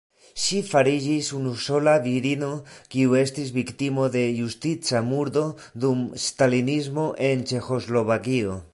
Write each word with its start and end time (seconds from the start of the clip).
Ŝi 0.43 0.59
fariĝis 0.67 1.27
unusola 1.39 1.93
virino, 2.05 2.49
kiu 2.95 3.13
estis 3.21 3.53
viktimo 3.59 4.09
de 4.17 4.25
justica 4.39 5.03
murdo 5.13 5.47
dum 5.85 6.05
stalinismo 6.25 7.09
en 7.31 7.49
Ĉeĥoslovakio. 7.53 8.63